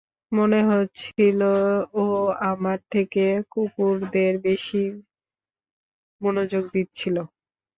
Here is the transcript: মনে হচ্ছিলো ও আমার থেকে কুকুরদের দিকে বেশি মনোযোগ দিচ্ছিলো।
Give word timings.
মনে 0.31 0.59
হচ্ছিলো 0.69 1.51
ও 1.95 2.05
আমার 2.51 2.79
থেকে 2.91 3.23
কুকুরদের 3.51 4.33
দিকে 4.35 4.43
বেশি 4.45 4.83
মনোযোগ 6.21 6.63
দিচ্ছিলো। 6.73 7.23